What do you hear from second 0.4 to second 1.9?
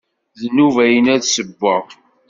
nnuba-inu ad ssewweɣ.